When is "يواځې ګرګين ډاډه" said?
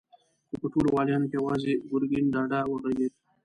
1.39-2.59